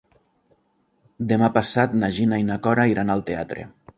[1.33, 3.67] Demà passat na Gina i na Cora iran al teatre.